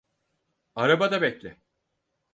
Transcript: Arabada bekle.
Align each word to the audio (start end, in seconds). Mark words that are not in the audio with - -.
Arabada 0.75 1.21
bekle. 1.21 1.57